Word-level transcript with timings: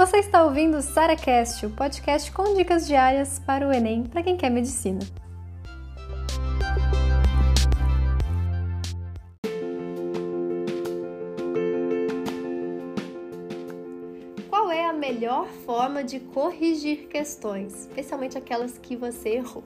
Você 0.00 0.16
está 0.16 0.42
ouvindo 0.42 0.78
o 0.78 0.80
SaraCast, 0.80 1.66
o 1.66 1.70
podcast 1.72 2.32
com 2.32 2.54
dicas 2.54 2.86
diárias 2.86 3.38
para 3.38 3.68
o 3.68 3.70
Enem 3.70 4.04
para 4.04 4.22
quem 4.22 4.34
quer 4.34 4.48
medicina. 4.48 5.00
Qual 14.48 14.70
é 14.70 14.86
a 14.86 14.92
melhor 14.94 15.46
forma 15.66 16.02
de 16.02 16.18
corrigir 16.18 17.06
questões, 17.08 17.80
especialmente 17.80 18.38
aquelas 18.38 18.78
que 18.78 18.96
você 18.96 19.34
errou? 19.34 19.62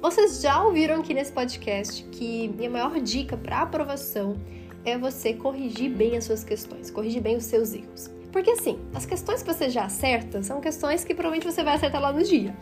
Vocês 0.00 0.40
já 0.40 0.62
ouviram 0.62 1.00
aqui 1.00 1.12
nesse 1.12 1.32
podcast 1.32 2.04
que 2.12 2.46
minha 2.46 2.70
maior 2.70 3.00
dica 3.00 3.36
para 3.36 3.62
aprovação 3.62 4.36
é 4.84 4.96
você 4.96 5.34
corrigir 5.34 5.90
bem 5.90 6.16
as 6.16 6.26
suas 6.26 6.44
questões, 6.44 6.92
corrigir 6.92 7.20
bem 7.20 7.36
os 7.36 7.44
seus 7.44 7.74
erros. 7.74 8.14
Porque 8.34 8.50
assim, 8.50 8.80
as 8.92 9.06
questões 9.06 9.44
que 9.44 9.54
você 9.54 9.70
já 9.70 9.84
acerta 9.84 10.42
são 10.42 10.60
questões 10.60 11.04
que 11.04 11.14
provavelmente 11.14 11.48
você 11.48 11.62
vai 11.62 11.76
acertar 11.76 12.02
lá 12.02 12.12
no 12.12 12.20
dia. 12.20 12.52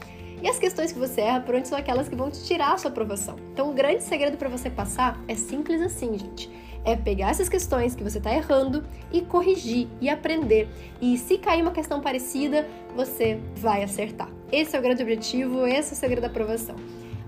E 0.43 0.47
as 0.47 0.59
questões 0.59 0.93
que 0.93 0.99
você 0.99 1.23
erra, 1.23 1.39
provavelmente 1.39 1.69
são 1.69 1.79
aquelas 1.79 2.11
que 2.11 2.15
vão 2.15 2.31
te 2.31 2.45
tirar 2.45 2.75
a 2.75 2.77
sua 2.77 2.91
aprovação. 2.91 3.37
Então, 3.55 3.71
o 3.71 3.73
grande 3.73 4.03
segredo 4.03 4.37
para 4.37 4.51
você 4.51 4.69
passar 4.69 5.19
é 5.27 5.35
simples 5.35 5.81
assim, 5.81 6.19
gente. 6.19 6.51
É 6.85 6.95
pegar 6.95 7.31
essas 7.31 7.49
questões 7.49 7.95
que 7.95 8.05
você 8.05 8.19
está 8.19 8.35
errando 8.35 8.85
e 9.11 9.23
corrigir 9.23 9.89
e 9.99 10.11
aprender. 10.11 10.69
E 11.01 11.17
se 11.17 11.39
cair 11.39 11.63
uma 11.63 11.73
questão 11.73 12.03
parecida, 12.03 12.69
você 12.95 13.41
vai 13.57 13.83
acertar. 13.83 14.29
Esse 14.53 14.77
é 14.77 14.79
o 14.79 14.83
grande 14.83 15.03
objetivo, 15.03 15.67
esse 15.67 15.95
é 15.95 15.97
o 15.97 15.97
segredo 15.97 16.21
da 16.21 16.27
aprovação. 16.27 16.77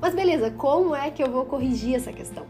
Mas 0.03 0.15
beleza, 0.15 0.51
como 0.51 0.95
é 0.95 1.11
que 1.11 1.23
eu 1.23 1.31
vou 1.31 1.47
corrigir 1.47 1.95
essa 1.95 2.13
questão? 2.13 2.45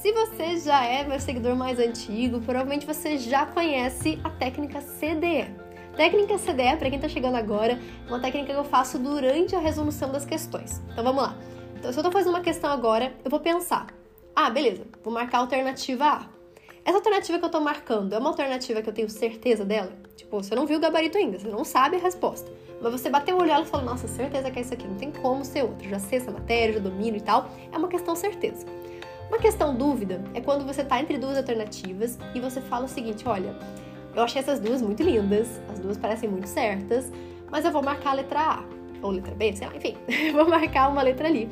Se 0.00 0.12
você 0.12 0.56
já 0.56 0.82
é 0.82 1.04
meu 1.04 1.20
seguidor 1.20 1.54
mais 1.54 1.78
antigo, 1.78 2.40
provavelmente 2.40 2.86
você 2.86 3.18
já 3.18 3.44
conhece 3.44 4.18
a 4.24 4.30
técnica 4.30 4.80
CDE. 4.80 5.54
Técnica 5.94 6.38
CDE, 6.38 6.78
para 6.78 6.88
quem 6.88 6.94
está 6.94 7.06
chegando 7.06 7.34
agora, 7.34 7.74
é 7.74 8.08
uma 8.08 8.18
técnica 8.18 8.54
que 8.54 8.58
eu 8.58 8.64
faço 8.64 8.98
durante 8.98 9.54
a 9.54 9.58
resolução 9.58 10.10
das 10.10 10.24
questões. 10.24 10.80
Então 10.90 11.04
vamos 11.04 11.22
lá. 11.22 11.36
Então, 11.76 11.92
se 11.92 11.98
eu 11.98 12.00
estou 12.00 12.10
fazendo 12.10 12.32
uma 12.32 12.40
questão 12.40 12.70
agora, 12.70 13.12
eu 13.22 13.30
vou 13.30 13.40
pensar: 13.40 13.88
ah, 14.34 14.48
beleza, 14.48 14.86
vou 15.04 15.12
marcar 15.12 15.36
a 15.36 15.40
alternativa 15.42 16.06
A. 16.06 16.26
Essa 16.82 16.96
alternativa 16.96 17.38
que 17.38 17.44
eu 17.44 17.48
estou 17.48 17.60
marcando 17.60 18.14
é 18.14 18.18
uma 18.18 18.30
alternativa 18.30 18.80
que 18.80 18.88
eu 18.88 18.94
tenho 18.94 19.10
certeza 19.10 19.66
dela? 19.66 19.92
Tipo, 20.16 20.42
você 20.42 20.54
não 20.54 20.64
viu 20.64 20.78
o 20.78 20.80
gabarito 20.80 21.18
ainda, 21.18 21.38
você 21.38 21.48
não 21.48 21.62
sabe 21.62 21.96
a 21.96 22.00
resposta. 22.00 22.50
Mas 22.80 22.90
você 22.90 23.10
bateu 23.10 23.36
o 23.36 23.42
olho 23.42 23.52
e 23.52 23.66
falou: 23.66 23.84
nossa, 23.84 24.08
certeza 24.08 24.50
que 24.50 24.60
é 24.60 24.62
isso 24.62 24.72
aqui, 24.72 24.88
não 24.88 24.96
tem 24.96 25.12
como 25.12 25.44
ser 25.44 25.62
outro. 25.62 25.86
Já 25.86 25.98
sei 25.98 26.20
essa 26.20 26.30
matéria, 26.30 26.72
já 26.72 26.80
domino 26.80 27.18
e 27.18 27.20
tal. 27.20 27.50
É 27.70 27.76
uma 27.76 27.88
questão 27.88 28.16
certeza. 28.16 28.64
Uma 29.30 29.38
questão 29.38 29.72
dúvida 29.76 30.20
é 30.34 30.40
quando 30.40 30.66
você 30.66 30.82
está 30.82 31.00
entre 31.00 31.16
duas 31.16 31.36
alternativas 31.36 32.18
e 32.34 32.40
você 32.40 32.60
fala 32.60 32.86
o 32.86 32.88
seguinte: 32.88 33.26
olha, 33.28 33.54
eu 34.12 34.24
achei 34.24 34.42
essas 34.42 34.58
duas 34.58 34.82
muito 34.82 35.04
lindas, 35.04 35.48
as 35.72 35.78
duas 35.78 35.96
parecem 35.96 36.28
muito 36.28 36.48
certas, 36.48 37.12
mas 37.48 37.64
eu 37.64 37.70
vou 37.70 37.80
marcar 37.80 38.10
a 38.10 38.14
letra 38.14 38.40
A 38.40 38.64
ou 39.00 39.12
letra 39.12 39.32
B, 39.32 39.54
sei 39.54 39.68
lá, 39.68 39.76
enfim, 39.76 39.96
vou 40.34 40.48
marcar 40.48 40.88
uma 40.88 41.00
letra 41.00 41.28
ali. 41.28 41.48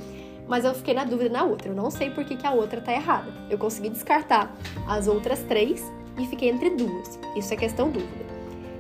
Mas 0.49 0.65
eu 0.65 0.75
fiquei 0.75 0.93
na 0.93 1.05
dúvida 1.05 1.31
na 1.31 1.45
outra, 1.45 1.69
eu 1.69 1.75
não 1.75 1.89
sei 1.89 2.11
por 2.11 2.25
que, 2.25 2.37
que 2.37 2.47
a 2.47 2.51
outra 2.51 2.81
tá 2.81 2.93
errada. 2.93 3.33
Eu 3.49 3.59
consegui 3.59 3.91
descartar 3.91 4.53
as 4.89 5.07
outras 5.07 5.41
três 5.45 5.81
e 6.19 6.27
fiquei 6.27 6.49
entre 6.49 6.71
duas. 6.71 7.21
Isso 7.37 7.55
é 7.55 7.57
questão 7.57 7.91
dúvida. 7.91 8.28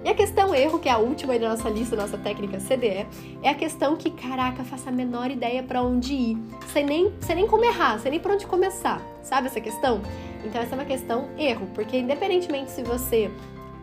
E 0.08 0.10
a 0.10 0.14
questão 0.14 0.54
erro, 0.54 0.78
que 0.78 0.88
é 0.88 0.92
a 0.92 0.96
última 0.96 1.34
aí 1.34 1.38
da 1.38 1.50
nossa 1.50 1.68
lista, 1.68 1.94
nossa 1.94 2.16
técnica 2.16 2.56
CDE, 2.56 3.06
é 3.42 3.50
a 3.50 3.54
questão 3.54 3.94
que, 3.94 4.10
caraca, 4.10 4.64
faço 4.64 4.88
a 4.88 4.90
menor 4.90 5.30
ideia 5.30 5.62
para 5.62 5.82
onde 5.82 6.14
ir, 6.14 6.38
sem 6.72 6.82
nem, 6.82 7.12
sem 7.20 7.36
nem 7.36 7.46
como 7.46 7.62
errar, 7.62 7.98
sem 7.98 8.12
nem 8.12 8.18
por 8.18 8.30
onde 8.30 8.46
começar. 8.46 9.02
Sabe 9.22 9.48
essa 9.48 9.60
questão? 9.60 10.00
Então 10.42 10.62
essa 10.62 10.74
é 10.74 10.78
uma 10.78 10.86
questão 10.86 11.28
erro, 11.36 11.68
porque 11.74 11.98
independentemente 11.98 12.70
se 12.70 12.82
você 12.82 13.30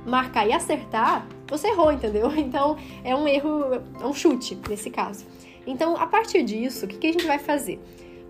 marcar 0.03 0.48
e 0.48 0.52
acertar, 0.52 1.28
você 1.48 1.68
errou, 1.68 1.92
entendeu? 1.92 2.31
Então 2.36 2.76
é 3.03 3.16
um 3.16 3.28
erro, 3.28 3.76
é 4.02 4.08
um 4.08 4.14
chute 4.14 4.58
nesse 4.68 4.90
caso. 4.90 5.28
Então, 5.68 5.96
a 5.96 6.08
partir 6.08 6.41
disso, 6.41 6.85
o 6.85 6.88
que, 6.88 6.97
que 6.97 7.06
a 7.06 7.12
gente 7.12 7.28
vai 7.28 7.38
fazer? 7.38 7.80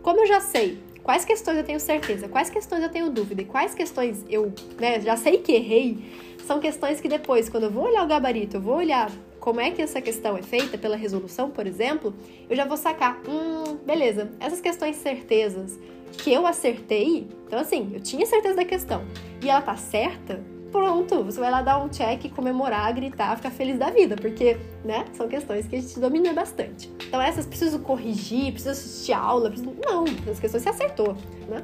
Como 0.03 0.19
eu 0.19 0.27
já 0.27 0.41
sei 0.41 0.77
quais 1.01 1.23
questões 1.23 1.57
eu 1.57 1.63
tenho 1.63 1.79
certeza, 1.79 2.27
quais 2.27 2.49
questões 2.49 2.83
eu 2.83 2.89
tenho 2.89 3.09
dúvida 3.09 3.43
e 3.43 3.45
quais 3.45 3.73
questões 3.73 4.25
eu 4.27 4.51
né, 4.79 4.99
já 4.99 5.15
sei 5.15 5.37
que 5.37 5.53
errei, 5.53 6.34
são 6.45 6.59
questões 6.59 7.01
que 7.01 7.07
depois, 7.07 7.49
quando 7.49 7.63
eu 7.63 7.71
vou 7.71 7.85
olhar 7.85 8.03
o 8.03 8.07
gabarito, 8.07 8.57
eu 8.57 8.61
vou 8.61 8.75
olhar 8.75 9.11
como 9.39 9.59
é 9.59 9.71
que 9.71 9.81
essa 9.81 10.01
questão 10.01 10.37
é 10.37 10.41
feita 10.41 10.77
pela 10.77 10.95
resolução, 10.95 11.49
por 11.49 11.67
exemplo, 11.67 12.13
eu 12.49 12.55
já 12.55 12.65
vou 12.65 12.77
sacar, 12.77 13.21
hum, 13.27 13.77
beleza, 13.85 14.31
essas 14.39 14.61
questões 14.61 14.95
certezas 14.95 15.77
que 16.17 16.31
eu 16.31 16.47
acertei, 16.47 17.27
então 17.45 17.59
assim, 17.59 17.91
eu 17.93 17.99
tinha 17.99 18.25
certeza 18.25 18.55
da 18.55 18.65
questão 18.65 19.03
e 19.43 19.49
ela 19.49 19.61
tá 19.61 19.75
certa, 19.75 20.41
pronto, 20.71 21.23
você 21.23 21.39
vai 21.39 21.51
lá 21.51 21.61
dar 21.61 21.77
um 21.83 21.89
check, 21.89 22.29
comemorar, 22.33 22.93
gritar, 22.93 23.35
ficar 23.37 23.51
feliz 23.51 23.77
da 23.77 23.89
vida, 23.89 24.15
porque, 24.15 24.57
né, 24.83 25.05
são 25.13 25.27
questões 25.27 25.67
que 25.67 25.75
a 25.75 25.81
gente 25.81 25.99
domina 25.99 26.33
bastante. 26.33 26.91
Então 27.07 27.21
essas 27.21 27.45
preciso 27.45 27.79
corrigir, 27.79 28.51
preciso 28.51 28.71
assistir 28.71 29.13
aula, 29.13 29.49
preciso... 29.49 29.73
não, 29.85 30.03
as 30.29 30.39
questões 30.39 30.63
você 30.63 30.69
acertou, 30.69 31.15
né? 31.47 31.63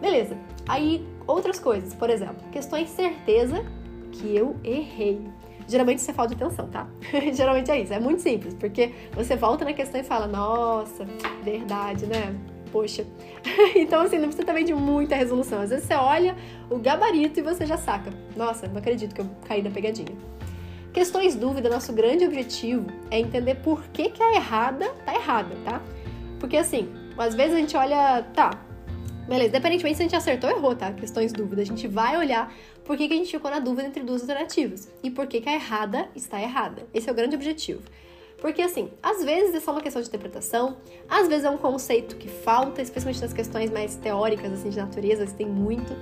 Beleza. 0.00 0.36
Aí 0.66 1.06
outras 1.26 1.60
coisas, 1.60 1.94
por 1.94 2.10
exemplo, 2.10 2.42
questões 2.50 2.88
certeza 2.88 3.64
que 4.12 4.36
eu 4.36 4.56
errei. 4.62 5.20
Geralmente 5.66 6.02
você 6.02 6.12
falta 6.12 6.34
de 6.34 6.42
atenção, 6.42 6.68
tá? 6.68 6.86
Geralmente 7.32 7.70
é 7.70 7.80
isso, 7.80 7.92
é 7.92 8.00
muito 8.00 8.20
simples, 8.22 8.54
porque 8.54 8.92
você 9.14 9.36
volta 9.36 9.64
na 9.64 9.72
questão 9.72 10.00
e 10.00 10.04
fala, 10.04 10.26
nossa, 10.26 11.06
verdade, 11.42 12.06
né? 12.06 12.34
Poxa. 12.70 13.04
então, 13.76 14.02
assim, 14.02 14.16
não 14.16 14.24
precisa 14.24 14.46
também 14.46 14.64
de 14.64 14.74
muita 14.74 15.14
resolução. 15.14 15.60
Às 15.60 15.70
vezes 15.70 15.84
você 15.84 15.94
olha 15.94 16.34
o 16.70 16.78
gabarito 16.78 17.38
e 17.38 17.42
você 17.42 17.66
já 17.66 17.76
saca. 17.76 18.10
Nossa, 18.34 18.66
não 18.66 18.78
acredito 18.78 19.14
que 19.14 19.20
eu 19.20 19.26
caí 19.46 19.62
na 19.62 19.70
pegadinha. 19.70 20.16
Questões 20.92 21.34
dúvida, 21.34 21.70
nosso 21.70 21.92
grande 21.92 22.24
objetivo 22.24 22.86
é 23.10 23.18
entender 23.18 23.56
por 23.56 23.82
que, 23.88 24.10
que 24.10 24.22
a 24.22 24.34
errada 24.34 24.90
tá 25.04 25.14
errada, 25.14 25.54
tá? 25.64 25.80
Porque 26.38 26.56
assim, 26.56 26.92
às 27.16 27.34
vezes 27.34 27.54
a 27.54 27.58
gente 27.58 27.76
olha, 27.76 28.22
tá, 28.34 28.50
beleza, 29.28 29.48
independentemente 29.48 29.96
se 29.96 30.02
a 30.02 30.06
gente 30.06 30.16
acertou 30.16 30.50
ou 30.50 30.56
errou, 30.56 30.76
tá? 30.76 30.92
Questões 30.92 31.32
dúvida, 31.32 31.62
a 31.62 31.64
gente 31.64 31.86
vai 31.86 32.16
olhar 32.16 32.52
por 32.84 32.96
que, 32.96 33.08
que 33.08 33.14
a 33.14 33.16
gente 33.16 33.30
ficou 33.30 33.50
na 33.50 33.58
dúvida 33.58 33.86
entre 33.86 34.02
duas 34.02 34.22
alternativas 34.22 34.90
e 35.02 35.10
por 35.10 35.26
que, 35.26 35.40
que 35.40 35.48
a 35.48 35.54
errada 35.54 36.08
está 36.14 36.40
errada. 36.40 36.86
Esse 36.92 37.08
é 37.08 37.12
o 37.12 37.14
grande 37.14 37.36
objetivo. 37.36 37.82
Porque, 38.42 38.60
assim, 38.60 38.90
às 39.00 39.24
vezes 39.24 39.54
é 39.54 39.60
só 39.60 39.70
uma 39.70 39.80
questão 39.80 40.02
de 40.02 40.08
interpretação, 40.08 40.76
às 41.08 41.28
vezes 41.28 41.44
é 41.44 41.50
um 41.50 41.56
conceito 41.56 42.16
que 42.16 42.26
falta, 42.26 42.82
especialmente 42.82 43.22
nas 43.22 43.32
questões 43.32 43.70
mais 43.70 43.94
teóricas, 43.94 44.52
assim, 44.52 44.68
de 44.68 44.78
natureza, 44.78 45.24
tem 45.26 45.46
muito. 45.46 45.94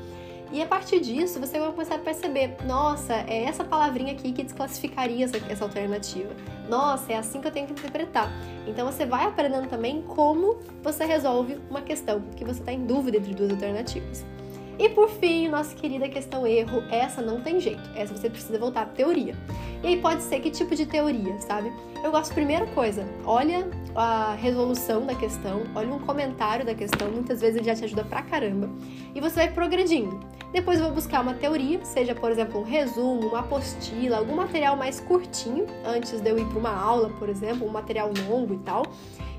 E 0.53 0.61
a 0.61 0.67
partir 0.67 1.01
disso, 1.01 1.39
você 1.39 1.61
vai 1.61 1.71
começar 1.71 1.95
a 1.95 1.99
perceber: 1.99 2.57
nossa, 2.67 3.15
é 3.29 3.45
essa 3.45 3.65
palavrinha 3.65 4.13
aqui 4.13 4.33
que 4.33 4.43
desclassificaria 4.43 5.25
essa, 5.25 5.37
essa 5.49 5.65
alternativa. 5.65 6.35
Nossa, 6.69 7.13
é 7.13 7.17
assim 7.17 7.41
que 7.41 7.47
eu 7.47 7.53
tenho 7.53 7.67
que 7.67 7.73
interpretar. 7.73 8.31
Então 8.67 8.91
você 8.91 9.07
vai 9.07 9.25
aprendendo 9.25 9.69
também 9.69 10.03
como 10.03 10.59
você 10.83 11.05
resolve 11.05 11.61
uma 11.71 11.83
questão 11.83 12.21
que 12.37 12.45
você 12.45 12.61
está 12.61 12.73
em 12.73 12.85
dúvida 12.85 13.19
entre 13.19 13.35
duas 13.35 13.51
alternativas. 13.51 14.25
E 14.81 14.89
por 14.89 15.11
fim, 15.11 15.47
nossa 15.47 15.77
querida 15.77 16.09
questão 16.09 16.47
erro, 16.47 16.83
essa 16.91 17.21
não 17.21 17.39
tem 17.43 17.61
jeito, 17.61 17.83
essa 17.95 18.17
você 18.17 18.31
precisa 18.31 18.59
voltar 18.59 18.87
para 18.87 18.95
teoria. 18.95 19.37
E 19.83 19.89
aí 19.89 20.01
pode 20.01 20.23
ser 20.23 20.41
que 20.41 20.51
tipo 20.51 20.75
de 20.75 20.87
teoria, 20.87 21.39
sabe? 21.39 21.71
Eu 22.03 22.11
gosto, 22.11 22.33
primeira 22.33 22.65
coisa, 22.69 23.07
olha 23.27 23.69
a 23.95 24.33
resolução 24.41 25.05
da 25.05 25.15
questão, 25.15 25.65
olha 25.75 25.93
um 25.93 25.99
comentário 25.99 26.65
da 26.65 26.75
questão, 26.75 27.11
muitas 27.11 27.43
vezes 27.43 27.57
ele 27.57 27.67
já 27.67 27.75
te 27.75 27.85
ajuda 27.85 28.05
pra 28.05 28.23
caramba. 28.23 28.71
E 29.15 29.21
você 29.21 29.35
vai 29.37 29.53
progredindo. 29.53 30.19
Depois 30.51 30.79
eu 30.79 30.87
vou 30.87 30.95
buscar 30.95 31.21
uma 31.21 31.35
teoria, 31.35 31.85
seja, 31.85 32.15
por 32.15 32.31
exemplo, 32.31 32.63
um 32.63 32.65
resumo, 32.65 33.29
uma 33.29 33.41
apostila, 33.41 34.17
algum 34.17 34.37
material 34.37 34.77
mais 34.77 34.99
curtinho, 34.99 35.67
antes 35.85 36.23
de 36.23 36.31
eu 36.31 36.39
ir 36.39 36.47
para 36.47 36.59
uma 36.59 36.75
aula, 36.75 37.11
por 37.19 37.29
exemplo, 37.29 37.69
um 37.69 37.71
material 37.71 38.11
longo 38.27 38.55
e 38.55 38.59
tal 38.61 38.85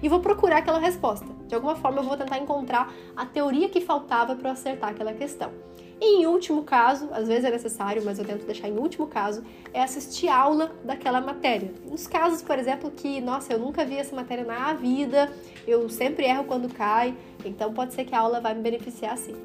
e 0.02 0.10
vou 0.10 0.20
procurar 0.20 0.58
aquela 0.58 0.80
resposta. 0.80 1.26
De 1.48 1.56
alguma 1.56 1.76
forma, 1.76 2.00
eu 2.00 2.04
vou 2.04 2.18
tentar 2.18 2.38
encontrar 2.38 2.94
a 3.16 3.26
teoria 3.26 3.70
que 3.70 3.82
faltava 3.82 4.36
para 4.36 4.50
eu 4.50 4.54
acertar 4.54 4.90
aquela 4.90 5.14
questão. 5.14 5.52
E 6.00 6.24
em 6.24 6.26
último 6.26 6.64
caso, 6.64 7.10
às 7.12 7.28
vezes 7.28 7.46
é 7.46 7.52
necessário, 7.52 8.02
mas 8.04 8.18
eu 8.18 8.26
tento 8.26 8.44
deixar 8.44 8.68
em 8.68 8.76
último 8.76 9.06
caso, 9.06 9.44
é 9.72 9.84
assistir 9.84 10.30
aula 10.30 10.72
daquela 10.84 11.22
matéria. 11.22 11.72
Nos 11.86 12.08
casos, 12.08 12.42
por 12.42 12.58
exemplo, 12.58 12.90
que, 12.90 13.22
nossa, 13.22 13.54
eu 13.54 13.60
nunca 13.60 13.86
vi 13.86 13.98
essa 13.98 14.16
matéria 14.16 14.44
na 14.44 14.74
vida, 14.74 15.32
eu 15.68 15.88
sempre 15.90 16.26
erro 16.26 16.46
quando 16.46 16.74
cai, 16.74 17.16
então 17.46 17.72
pode 17.72 17.94
ser 17.94 18.06
que 18.06 18.16
a 18.16 18.20
aula 18.20 18.42
vai 18.42 18.56
me 18.56 18.62
beneficiar 18.62 19.16
sim. 19.16 19.36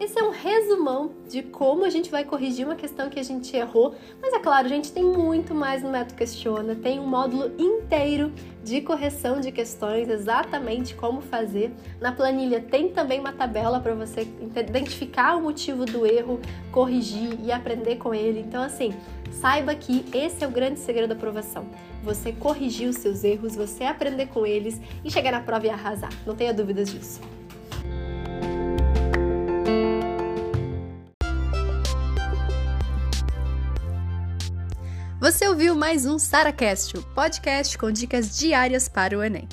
Esse 0.00 0.18
é 0.18 0.22
um 0.22 0.30
resumão 0.30 1.10
de 1.28 1.42
como 1.42 1.84
a 1.84 1.90
gente 1.90 2.10
vai 2.10 2.24
corrigir 2.24 2.64
uma 2.64 2.74
questão 2.74 3.10
que 3.10 3.20
a 3.20 3.22
gente 3.22 3.54
errou, 3.54 3.94
mas 4.18 4.32
é 4.32 4.38
claro, 4.38 4.64
a 4.64 4.68
gente 4.70 4.90
tem 4.90 5.04
muito 5.04 5.54
mais 5.54 5.82
no 5.82 5.90
Método 5.90 6.14
Questiona, 6.14 6.74
tem 6.74 6.98
um 6.98 7.06
módulo 7.06 7.52
inteiro 7.58 8.32
de 8.64 8.80
correção 8.80 9.42
de 9.42 9.52
questões, 9.52 10.08
exatamente 10.08 10.94
como 10.94 11.20
fazer. 11.20 11.70
Na 12.00 12.12
planilha 12.12 12.62
tem 12.62 12.88
também 12.88 13.20
uma 13.20 13.34
tabela 13.34 13.78
para 13.78 13.94
você 13.94 14.26
identificar 14.56 15.36
o 15.36 15.42
motivo 15.42 15.84
do 15.84 16.06
erro, 16.06 16.40
corrigir 16.72 17.38
e 17.44 17.52
aprender 17.52 17.96
com 17.96 18.14
ele. 18.14 18.40
Então, 18.40 18.62
assim, 18.62 18.94
saiba 19.30 19.74
que 19.74 20.06
esse 20.14 20.42
é 20.42 20.46
o 20.46 20.50
grande 20.50 20.78
segredo 20.78 21.10
da 21.10 21.14
aprovação. 21.14 21.66
Você 22.02 22.32
corrigir 22.32 22.88
os 22.88 22.96
seus 22.96 23.22
erros, 23.22 23.54
você 23.54 23.84
aprender 23.84 24.28
com 24.28 24.46
eles 24.46 24.80
e 25.04 25.10
chegar 25.10 25.32
na 25.32 25.42
prova 25.42 25.66
e 25.66 25.70
arrasar. 25.70 26.10
Não 26.26 26.34
tenha 26.34 26.54
dúvidas 26.54 26.90
disso. 26.90 27.20
Você 35.20 35.46
ouviu 35.46 35.74
mais 35.74 36.06
um 36.06 36.18
SaraCast, 36.18 36.96
o 36.96 37.02
podcast 37.02 37.76
com 37.76 37.92
dicas 37.92 38.38
diárias 38.38 38.88
para 38.88 39.18
o 39.18 39.22
Enem. 39.22 39.46